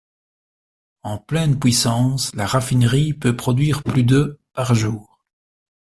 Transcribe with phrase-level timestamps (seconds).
[1.03, 5.21] En pleine puissance, la raffinerie peut produire plus de par jour.